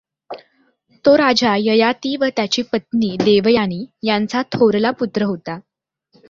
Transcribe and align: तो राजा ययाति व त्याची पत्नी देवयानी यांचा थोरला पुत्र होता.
तो 1.05 1.15
राजा 1.15 1.53
ययाति 1.55 2.15
व 2.17 2.29
त्याची 2.35 2.61
पत्नी 2.61 3.15
देवयानी 3.19 3.85
यांचा 4.03 4.41
थोरला 4.51 4.91
पुत्र 4.91 5.23
होता. 5.23 5.59